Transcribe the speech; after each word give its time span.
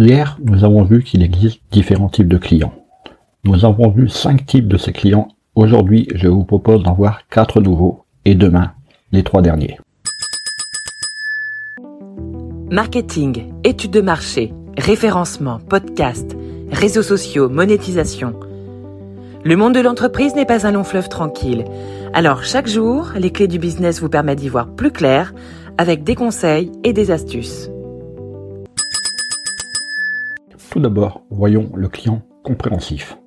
Hier, 0.00 0.38
nous 0.42 0.64
avons 0.64 0.82
vu 0.82 1.02
qu'il 1.02 1.22
existe 1.22 1.60
différents 1.70 2.08
types 2.08 2.26
de 2.26 2.38
clients. 2.38 2.72
Nous 3.44 3.66
avons 3.66 3.90
vu 3.90 4.08
cinq 4.08 4.46
types 4.46 4.66
de 4.66 4.78
ces 4.78 4.92
clients. 4.92 5.28
Aujourd'hui, 5.54 6.08
je 6.14 6.26
vous 6.26 6.44
propose 6.44 6.82
d'en 6.82 6.94
voir 6.94 7.28
quatre 7.28 7.60
nouveaux 7.60 8.06
et 8.24 8.34
demain, 8.34 8.72
les 9.12 9.22
trois 9.24 9.42
derniers. 9.42 9.78
Marketing, 12.70 13.52
études 13.62 13.90
de 13.90 14.00
marché, 14.00 14.54
référencement, 14.78 15.58
podcast, 15.58 16.34
réseaux 16.72 17.02
sociaux, 17.02 17.50
monétisation. 17.50 18.40
Le 19.44 19.54
monde 19.54 19.74
de 19.74 19.80
l'entreprise 19.80 20.34
n'est 20.34 20.46
pas 20.46 20.66
un 20.66 20.72
long 20.72 20.84
fleuve 20.84 21.10
tranquille. 21.10 21.66
Alors 22.14 22.42
chaque 22.42 22.68
jour, 22.68 23.10
les 23.18 23.32
clés 23.32 23.48
du 23.48 23.58
business 23.58 24.00
vous 24.00 24.08
permettent 24.08 24.40
d'y 24.40 24.48
voir 24.48 24.74
plus 24.74 24.92
clair 24.92 25.34
avec 25.76 26.04
des 26.04 26.14
conseils 26.14 26.72
et 26.84 26.94
des 26.94 27.10
astuces. 27.10 27.68
Tout 30.70 30.78
d'abord, 30.78 31.22
voyons 31.30 31.68
le 31.74 31.88
client 31.88 32.22
compréhensif. 32.44 33.18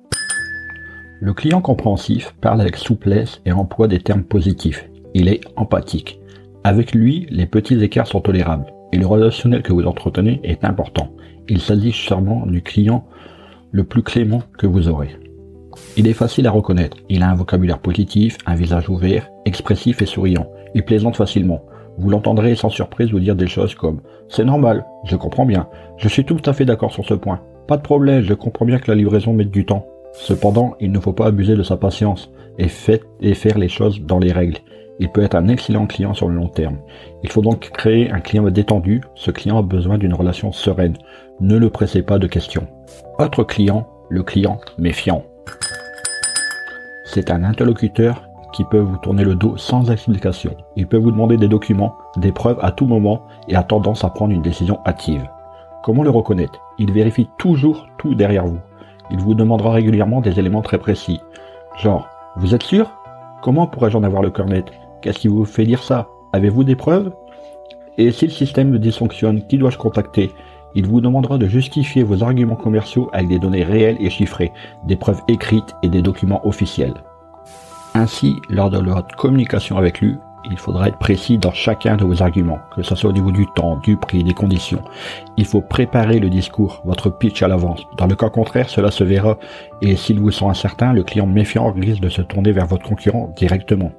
Le 1.20 1.34
client 1.34 1.60
compréhensif 1.60 2.34
parle 2.40 2.62
avec 2.62 2.76
souplesse 2.76 3.42
et 3.44 3.52
emploie 3.52 3.86
des 3.86 4.00
termes 4.00 4.24
positifs. 4.24 4.88
Il 5.12 5.28
est 5.28 5.42
empathique. 5.56 6.20
Avec 6.64 6.94
lui, 6.94 7.26
les 7.28 7.44
petits 7.44 7.82
écarts 7.82 8.06
sont 8.06 8.22
tolérables 8.22 8.72
et 8.92 8.96
le 8.96 9.06
relationnel 9.06 9.62
que 9.62 9.74
vous 9.74 9.84
entretenez 9.84 10.40
est 10.42 10.64
important. 10.64 11.10
Il 11.46 11.60
s'agit 11.60 11.92
sûrement 11.92 12.46
du 12.46 12.62
client 12.62 13.06
le 13.72 13.84
plus 13.84 14.02
clément 14.02 14.42
que 14.56 14.66
vous 14.66 14.88
aurez. 14.88 15.14
Il 15.98 16.08
est 16.08 16.14
facile 16.14 16.46
à 16.46 16.50
reconnaître. 16.50 16.96
Il 17.10 17.22
a 17.22 17.28
un 17.28 17.34
vocabulaire 17.34 17.80
positif, 17.80 18.38
un 18.46 18.54
visage 18.54 18.88
ouvert, 18.88 19.28
expressif 19.44 20.00
et 20.00 20.06
souriant. 20.06 20.50
Il 20.74 20.82
plaisante 20.82 21.16
facilement. 21.16 21.62
Vous 21.98 22.10
l'entendrez 22.10 22.54
sans 22.54 22.70
surprise 22.70 23.10
vous 23.10 23.20
dire 23.20 23.36
des 23.36 23.46
choses 23.46 23.74
comme⁇ 23.74 23.96
C'est 24.28 24.44
normal, 24.44 24.84
je 25.04 25.16
comprends 25.16 25.46
bien, 25.46 25.68
je 25.96 26.08
suis 26.08 26.24
tout 26.24 26.40
à 26.44 26.52
fait 26.52 26.64
d'accord 26.64 26.92
sur 26.92 27.04
ce 27.04 27.14
point, 27.14 27.40
pas 27.66 27.76
de 27.76 27.82
problème, 27.82 28.22
je 28.22 28.34
comprends 28.34 28.66
bien 28.66 28.78
que 28.78 28.90
la 28.90 28.96
livraison 28.96 29.32
mette 29.32 29.50
du 29.50 29.64
temps. 29.64 29.86
Cependant, 30.12 30.74
il 30.80 30.92
ne 30.92 31.00
faut 31.00 31.12
pas 31.12 31.26
abuser 31.26 31.56
de 31.56 31.62
sa 31.62 31.76
patience 31.76 32.30
et, 32.58 32.68
et 33.20 33.34
faire 33.34 33.58
les 33.58 33.68
choses 33.68 34.00
dans 34.02 34.18
les 34.18 34.32
règles. 34.32 34.58
Il 35.00 35.08
peut 35.08 35.22
être 35.22 35.34
un 35.34 35.48
excellent 35.48 35.86
client 35.86 36.14
sur 36.14 36.28
le 36.28 36.36
long 36.36 36.48
terme. 36.48 36.78
Il 37.22 37.30
faut 37.30 37.42
donc 37.42 37.70
créer 37.70 38.10
un 38.10 38.20
client 38.20 38.44
détendu. 38.44 39.00
Ce 39.14 39.30
client 39.30 39.58
a 39.58 39.62
besoin 39.62 39.98
d'une 39.98 40.14
relation 40.14 40.52
sereine. 40.52 40.96
Ne 41.40 41.56
le 41.56 41.70
pressez 41.70 42.02
pas 42.02 42.18
de 42.18 42.28
questions. 42.28 42.68
Autre 43.18 43.42
client, 43.42 43.88
le 44.08 44.22
client 44.22 44.60
méfiant. 44.78 45.24
C'est 47.06 47.30
un 47.30 47.42
interlocuteur 47.42 48.28
qui 48.54 48.64
peut 48.64 48.78
vous 48.78 48.96
tourner 48.98 49.24
le 49.24 49.34
dos 49.34 49.56
sans 49.56 49.90
explication. 49.90 50.54
Il 50.76 50.86
peut 50.86 50.96
vous 50.96 51.10
demander 51.10 51.36
des 51.36 51.48
documents, 51.48 51.96
des 52.16 52.30
preuves 52.30 52.58
à 52.62 52.70
tout 52.70 52.86
moment 52.86 53.22
et 53.48 53.56
a 53.56 53.64
tendance 53.64 54.04
à 54.04 54.10
prendre 54.10 54.32
une 54.32 54.42
décision 54.42 54.78
hâtive. 54.86 55.28
Comment 55.82 56.04
le 56.04 56.10
reconnaître? 56.10 56.60
Il 56.78 56.92
vérifie 56.92 57.28
toujours 57.36 57.86
tout 57.98 58.14
derrière 58.14 58.46
vous. 58.46 58.60
Il 59.10 59.18
vous 59.18 59.34
demandera 59.34 59.72
régulièrement 59.72 60.20
des 60.20 60.38
éléments 60.38 60.62
très 60.62 60.78
précis. 60.78 61.20
Genre, 61.76 62.08
vous 62.36 62.54
êtes 62.54 62.62
sûr? 62.62 62.90
Comment 63.42 63.66
pourrais-je 63.66 63.96
en 63.96 64.04
avoir 64.04 64.22
le 64.22 64.30
cœur 64.30 64.46
net 64.46 64.70
Qu'est-ce 65.02 65.18
qui 65.18 65.28
vous 65.28 65.44
fait 65.44 65.66
dire 65.66 65.82
ça? 65.82 66.06
Avez-vous 66.32 66.64
des 66.64 66.76
preuves? 66.76 67.12
Et 67.98 68.12
si 68.12 68.26
le 68.26 68.32
système 68.32 68.78
dysfonctionne, 68.78 69.46
qui 69.46 69.58
dois-je 69.58 69.78
contacter? 69.78 70.30
Il 70.76 70.86
vous 70.86 71.00
demandera 71.00 71.38
de 71.38 71.46
justifier 71.46 72.02
vos 72.04 72.22
arguments 72.22 72.56
commerciaux 72.56 73.10
avec 73.12 73.28
des 73.28 73.38
données 73.38 73.64
réelles 73.64 73.98
et 74.00 74.10
chiffrées, 74.10 74.52
des 74.86 74.96
preuves 74.96 75.22
écrites 75.28 75.74
et 75.82 75.88
des 75.88 76.02
documents 76.02 76.44
officiels. 76.46 76.94
Ainsi, 77.96 78.42
lors 78.48 78.70
de 78.70 78.78
votre 78.78 79.14
communication 79.14 79.76
avec 79.76 80.00
lui, 80.00 80.16
il 80.50 80.58
faudra 80.58 80.88
être 80.88 80.98
précis 80.98 81.38
dans 81.38 81.52
chacun 81.52 81.96
de 81.96 82.04
vos 82.04 82.22
arguments, 82.22 82.58
que 82.74 82.82
ce 82.82 82.96
soit 82.96 83.10
au 83.10 83.12
niveau 83.12 83.30
du 83.30 83.46
temps, 83.54 83.76
du 83.76 83.96
prix, 83.96 84.24
des 84.24 84.34
conditions. 84.34 84.82
Il 85.36 85.46
faut 85.46 85.60
préparer 85.60 86.18
le 86.18 86.28
discours, 86.28 86.82
votre 86.84 87.08
pitch 87.08 87.42
à 87.42 87.48
l'avance. 87.48 87.82
Dans 87.96 88.08
le 88.08 88.16
cas 88.16 88.30
contraire, 88.30 88.68
cela 88.68 88.90
se 88.90 89.04
verra 89.04 89.38
et 89.80 89.94
s'il 89.94 90.18
vous 90.18 90.32
sent 90.32 90.44
incertain, 90.46 90.92
le 90.92 91.04
client 91.04 91.26
méfiant 91.26 91.70
risque 91.70 92.00
de 92.02 92.08
se 92.08 92.20
tourner 92.20 92.50
vers 92.50 92.66
votre 92.66 92.86
concurrent 92.86 93.32
directement. 93.36 93.92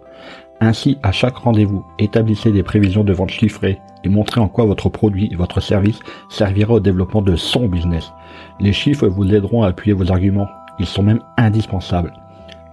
Ainsi, 0.60 0.98
à 1.02 1.14
chaque 1.14 1.38
rendez-vous, 1.38 1.86
établissez 1.98 2.52
des 2.52 2.64
prévisions 2.64 3.06
de 3.06 3.14
vente 3.14 3.32
chiffrées 3.32 3.80
et 4.04 4.10
montrez 4.10 4.42
en 4.42 4.50
quoi 4.50 4.66
votre 4.66 4.90
produit 4.90 5.30
et 5.32 5.36
votre 5.36 5.62
service 5.62 6.00
servira 6.30 6.74
au 6.76 6.80
développement 6.80 7.22
de 7.22 7.36
son 7.36 7.68
business. 7.68 8.12
Les 8.60 8.74
chiffres 8.74 9.08
vous 9.08 9.34
aideront 9.34 9.64
à 9.64 9.70
appuyer 9.70 9.94
vos 9.94 10.12
arguments. 10.12 10.50
Ils 10.80 10.86
sont 10.86 11.04
même 11.04 11.22
indispensables. 11.38 12.14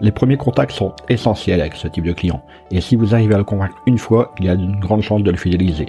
Les 0.03 0.11
premiers 0.11 0.37
contacts 0.37 0.73
sont 0.73 0.93
essentiels 1.09 1.61
avec 1.61 1.77
ce 1.77 1.87
type 1.87 2.05
de 2.05 2.13
client, 2.13 2.43
et 2.73 2.81
si 2.81 2.97
vous 2.97 3.15
arrivez 3.15 3.37
à 3.37 3.39
le 3.39 3.45
convaincre 3.45 3.81
une 3.87 3.99
fois, 3.99 4.33
il 4.41 4.47
y 4.47 4.49
a 4.49 4.55
une 4.55 4.81
grande 4.81 5.03
chance 5.03 5.23
de 5.23 5.31
le 5.31 5.37
fidéliser. 5.37 5.87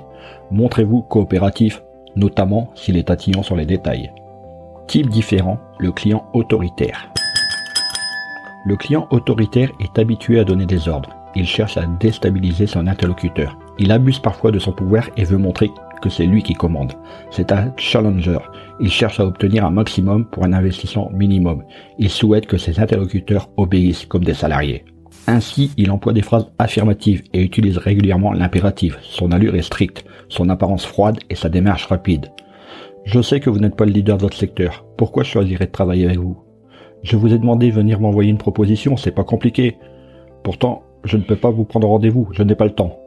Montrez-vous 0.51 1.01
coopératif, 1.01 1.81
notamment 2.16 2.69
s'il 2.75 2.96
est 2.96 3.09
attirant 3.09 3.41
sur 3.41 3.56
les 3.56 3.66
détails. 3.66 4.12
Type 4.85 5.09
différent, 5.09 5.57
le 5.79 5.91
client 5.91 6.25
autoritaire. 6.34 7.09
Le 8.66 8.75
client 8.75 9.07
autoritaire 9.09 9.72
est 9.79 9.97
habitué 9.97 10.40
à 10.40 10.44
donner 10.44 10.68
des 10.68 10.88
ordres. 10.88 11.09
Il 11.35 11.47
cherche 11.47 11.78
à 11.78 11.88
déstabiliser 11.88 12.68
son 12.68 12.85
interlocuteur. 12.85 13.57
Il 13.80 13.91
abuse 13.91 14.19
parfois 14.19 14.51
de 14.51 14.59
son 14.59 14.74
pouvoir 14.74 15.09
et 15.18 15.24
veut 15.24 15.40
montrer 15.40 15.72
c'est 16.09 16.25
lui 16.25 16.44
qui 16.44 16.53
commande. 16.53 16.94
C'est 17.31 17.52
un 17.52 17.74
challenger. 17.78 18.40
Il 18.80 18.90
cherche 18.90 19.19
à 19.19 19.25
obtenir 19.25 19.66
un 19.66 19.72
maximum 19.72 20.25
pour 20.25 20.44
un 20.46 20.53
investissement 20.53 21.09
minimum. 21.14 21.64
Il 22.00 22.09
souhaite 22.09 22.47
que 22.47 22.58
ses 22.58 22.80
interlocuteurs 22.80 23.50
obéissent 23.58 24.06
comme 24.06 24.24
des 24.24 24.34
salariés. 24.34 24.86
Ainsi, 25.28 25.72
il 25.78 25.92
emploie 25.92 26.13
des 26.13 26.22
phrases 26.22 26.52
affirmatives 26.59 27.24
et 27.34 27.42
utilise 27.42 27.78
régulièrement 27.78 28.34
l'impératif. 28.34 28.97
Son 29.02 29.31
allure 29.31 29.56
est 29.56 29.62
stricte, 29.62 30.06
son 30.28 30.50
apparence 30.50 30.86
froide 30.86 31.19
et 31.30 31.36
sa 31.36 31.50
démarche 31.50 31.86
rapide. 31.86 32.31
Je 33.06 33.22
sais 33.22 33.40
que 33.40 33.50
vous 33.50 33.59
n'êtes 33.59 33.75
pas 33.75 33.86
le 33.86 33.92
leader 33.92 34.18
de 34.18 34.24
votre 34.24 34.38
secteur. 34.38 34.86
Pourquoi 34.97 35.24
je 35.24 35.30
choisirais 35.30 35.68
de 35.68 35.72
travailler 35.72 36.06
avec 36.06 36.19
vous? 36.19 36.38
Je 37.03 37.18
vous 37.18 37.34
ai 37.34 37.38
demandé 37.38 37.69
de 37.69 37.75
venir 37.75 38.00
m'envoyer 38.00 38.30
une 38.30 38.38
proposition, 38.38 38.96
c'est 38.96 39.12
pas 39.12 39.25
compliqué. 39.25 39.78
Pourtant, 40.44 40.84
je 41.03 41.18
ne 41.18 41.24
peux 41.24 41.36
pas 41.36 41.52
vous 41.52 41.66
prendre 41.66 41.88
rendez-vous, 41.88 42.30
je 42.31 42.44
n'ai 42.44 42.56
pas 42.56 42.66
le 42.66 42.72
temps. 42.72 42.97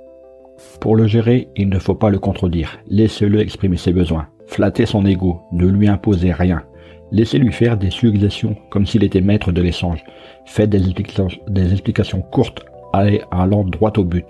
Pour 0.81 0.97
le 0.97 1.06
gérer, 1.06 1.49
il 1.56 1.69
ne 1.69 1.78
faut 1.78 1.94
pas 1.94 2.11
le 2.11 2.19
contredire. 2.19 2.78
Laissez-le 2.89 3.41
exprimer 3.41 3.77
ses 3.77 3.93
besoins. 3.93 4.28
Flattez 4.47 4.87
son 4.87 5.05
ego, 5.05 5.41
ne 5.53 5.67
lui 5.67 5.89
imposez 5.89 6.33
rien. 6.33 6.62
Laissez-lui 7.12 7.53
faire 7.53 7.77
des 7.77 7.91
suggestions 7.91 8.56
comme 8.71 8.87
s'il 8.87 9.05
était 9.05 9.21
maître 9.21 9.53
de 9.53 9.62
l'échange. 9.62 10.05
Faites 10.44 10.71
des, 10.71 11.72
explications 11.72 12.21
courtes, 12.21 12.65
allant 12.93 13.65
droit 13.65 13.93
au 13.97 14.05
but. 14.05 14.27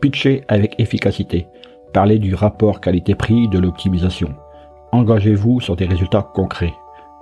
Pitchez 0.00 0.44
avec 0.48 0.78
efficacité. 0.78 1.46
Parlez 1.92 2.18
du 2.18 2.34
rapport 2.34 2.80
qualité-prix 2.80 3.48
de 3.48 3.58
l'optimisation. 3.58 4.34
Engagez-vous 4.92 5.60
sur 5.60 5.76
des 5.76 5.86
résultats 5.86 6.28
concrets 6.34 6.74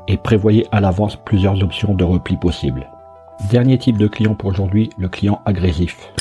et 0.09 0.17
prévoyez 0.17 0.67
à 0.73 0.81
l'avance 0.81 1.17
plusieurs 1.17 1.63
options 1.63 1.95
de 1.95 2.05
repli 2.05 2.37
possibles. 2.37 2.87
Dernier 3.51 3.79
type 3.79 3.99
de 3.99 4.09
client 4.09 4.35
pour 4.35 4.51
aujourd'hui, 4.51 4.91
le 4.99 5.09
client 5.09 5.41
agressif. 5.45 6.13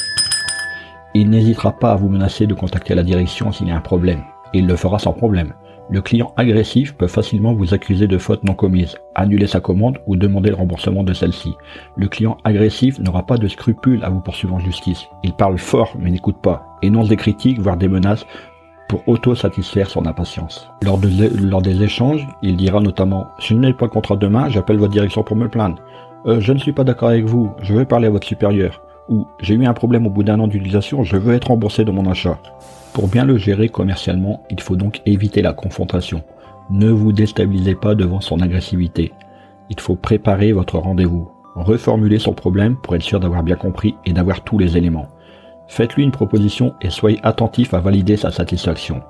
Il 1.14 1.30
n'hésitera 1.30 1.72
pas 1.72 1.92
à 1.92 1.96
vous 1.96 2.10
menacer 2.10 2.48
de 2.48 2.54
contacter 2.54 2.94
la 2.96 3.04
direction 3.04 3.52
s'il 3.52 3.68
y 3.68 3.72
a 3.72 3.78
un 3.78 3.82
problème. 3.82 4.24
il 4.54 4.66
le 4.66 4.76
fera 4.76 5.00
sans 5.00 5.14
problème. 5.14 5.54
Le 5.90 6.02
client 6.02 6.34
agressif 6.36 6.96
peut 6.96 7.08
facilement 7.08 7.54
vous 7.54 7.74
accuser 7.74 8.08
de 8.08 8.18
faute 8.18 8.44
non 8.44 8.56
commise, 8.56 8.98
annuler 9.16 9.48
sa 9.48 9.62
commande 9.62 10.00
ou 10.06 10.18
demander 10.18 10.50
le 10.50 10.56
remboursement 10.56 11.04
de 11.04 11.14
celle-ci. 11.14 11.56
Le 11.96 12.10
client 12.10 12.38
agressif 12.44 13.00
n'aura 13.00 13.26
pas 13.26 13.38
de 13.38 13.48
scrupules 13.48 14.04
à 14.04 14.10
vous 14.10 14.20
poursuivre 14.20 14.56
en 14.56 14.60
justice. 14.60 15.08
Il 15.24 15.34
parle 15.34 15.58
fort 15.58 15.94
mais 15.98 16.12
n'écoute 16.12 16.42
pas, 16.42 16.66
énonce 16.82 17.08
des 17.08 17.16
critiques 17.16 17.60
voire 17.60 17.78
des 17.78 17.88
menaces 17.88 18.26
pour 18.90 19.08
auto-satisfaire 19.08 19.90
son 19.90 20.06
impatience. 20.06 20.70
Lors, 20.84 20.98
des 20.98 21.84
échanges, 21.84 22.28
il 22.42 22.58
dira 22.58 22.82
notamment 22.82 23.28
«Si 23.40 23.50
je 23.50 23.56
n'ai 23.56 23.74
pas 23.74 23.86
le 23.86 23.92
contrat 23.92 24.18
demain, 24.18 24.50
j'appelle 24.50 24.78
votre 24.78 24.94
direction 24.94 25.24
pour 25.24 25.38
me 25.38 25.48
plaindre. 25.48 25.82
Euh, 26.26 26.42
je 26.42 26.52
ne 26.52 26.58
suis 26.58 26.74
pas 26.74 26.84
d'accord 26.84 27.10
avec 27.10 27.26
vous, 27.26 27.52
je 27.62 27.74
vais 27.74 27.86
parler 27.86 28.08
à 28.08 28.12
votre 28.12 28.28
supérieur 28.28 28.82
ou 29.10 29.28
j'ai 29.40 29.56
eu 29.56 29.66
un 29.66 29.74
problème 29.74 30.08
au 30.08 30.10
bout 30.10 30.24
d'un 30.24 30.40
an 30.40 30.48
d'utilisation, 30.48 31.04
je 31.04 31.18
veux 31.18 31.34
être 31.34 31.48
remboursé 31.48 31.86
de 31.86 31.92
mon 31.92 32.10
achat. 32.10 32.40
Pour 32.94 33.08
bien 33.08 33.26
le 33.26 33.38
gérer 33.38 33.70
commercialement, 33.70 34.44
il 34.50 34.60
faut 34.60 34.76
donc 34.76 35.02
éviter 35.06 35.42
la 35.42 35.54
confrontation. 35.54 36.24
Ne 36.70 36.90
vous 36.90 37.12
déstabilisez 37.12 37.76
pas 37.76 37.96
devant 37.96 38.22
son 38.22 38.42
agressivité. 38.42 39.14
Il 39.70 39.80
faut 39.80 39.96
préparer 39.96 40.52
votre 40.52 40.80
rendez-vous. 40.80 41.30
Reformuler 41.56 42.20
son 42.20 42.34
problème 42.34 42.76
pour 42.76 42.96
être 42.96 43.04
sûr 43.04 43.20
d'avoir 43.20 43.44
bien 43.44 43.56
compris 43.56 43.96
et 44.06 44.14
d'avoir 44.14 44.44
tous 44.44 44.58
les 44.58 44.78
éléments. 44.78 45.08
Faites-lui 45.68 46.04
une 46.04 46.12
proposition 46.12 46.74
et 46.82 46.90
soyez 46.90 47.20
attentif 47.24 47.74
à 47.74 47.80
valider 47.80 48.18
sa 48.18 48.32
satisfaction. 48.32 49.02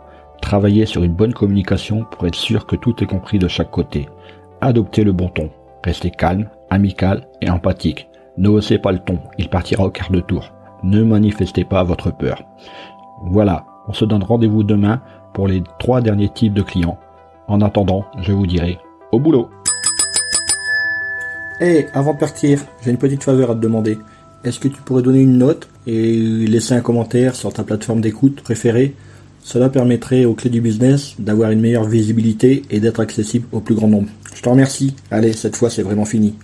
Travaillez 0.42 0.86
sur 0.86 1.04
une 1.04 1.14
bonne 1.14 1.34
communication 1.34 2.06
pour 2.12 2.28
être 2.28 2.36
sûr 2.36 2.66
que 2.66 2.76
tout 2.76 3.04
est 3.04 3.08
compris 3.08 3.40
de 3.40 3.48
chaque 3.48 3.72
côté. 3.72 4.08
Adoptez 4.62 5.04
le 5.04 5.12
bon 5.12 5.30
ton. 5.30 5.50
Restez 5.84 6.12
calme, 6.12 6.50
amical 6.70 7.28
et 7.42 7.50
empathique. 7.50 8.10
Ne 8.38 8.50
haussez 8.50 8.78
pas 8.78 8.92
le 8.92 9.00
ton, 9.00 9.20
il 9.40 9.50
partira 9.50 9.84
au 9.84 9.90
quart 9.90 10.12
de 10.12 10.20
tour. 10.20 10.52
Ne 10.84 11.04
manifestez 11.04 11.66
pas 11.66 11.84
votre 11.84 12.16
peur. 12.16 12.44
Voilà, 13.24 13.66
on 13.88 13.94
se 13.94 14.06
donne 14.06 14.22
rendez-vous 14.22 14.64
demain 14.64 15.02
pour 15.34 15.48
les 15.48 15.64
trois 15.80 16.02
derniers 16.02 16.30
types 16.30 16.54
de 16.54 16.62
clients. 16.62 17.00
En 17.48 17.62
attendant, 17.62 18.06
je 18.22 18.34
vous 18.34 18.46
dirai 18.46 18.78
au 19.12 19.20
boulot. 19.20 19.50
Hé, 21.60 21.88
avant 21.94 22.14
de 22.14 22.20
partir, 22.20 22.62
j'ai 22.84 22.92
une 22.92 22.98
petite 22.98 23.24
faveur 23.24 23.50
à 23.50 23.56
te 23.56 23.60
demander. 23.60 23.98
Est-ce 24.44 24.60
que 24.60 24.68
tu 24.68 24.82
pourrais 24.84 25.02
donner 25.02 25.22
une 25.22 25.40
note 25.40 25.68
et 25.88 26.46
laisser 26.48 26.76
un 26.76 26.82
commentaire 26.82 27.36
sur 27.36 27.52
ta 27.52 27.64
plateforme 27.64 28.02
d'écoute 28.02 28.42
préférée? 28.42 28.96
Cela 29.42 29.70
permettrait 29.70 30.26
aux 30.26 30.36
clés 30.36 30.52
du 30.52 30.62
business 30.62 31.16
d'avoir 31.18 31.50
une 31.50 31.62
meilleure 31.62 31.86
visibilité 31.86 32.62
et 32.70 32.80
d'être 32.80 33.00
accessible 33.00 33.48
au 33.52 33.62
plus 33.62 33.74
grand 33.74 33.88
nombre. 33.88 34.10
Je 34.36 34.42
te 34.44 34.50
remercie. 34.50 34.96
Allez, 35.10 35.34
cette 35.34 35.56
fois 35.56 35.72
c'est 35.72 35.82
vraiment 35.82 36.06
fini. 36.06 36.36